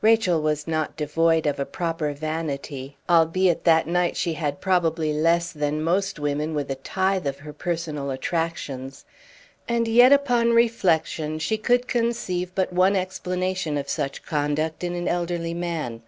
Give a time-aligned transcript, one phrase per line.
[0.00, 5.52] Rachel was not devoid of a proper vanity, albeit that night she had probably less
[5.52, 9.04] than most women with a tithe of her personal attractions;
[9.68, 15.08] and yet upon reflection she could conceive but one explanation of such conduct in an
[15.08, 16.00] elderly man.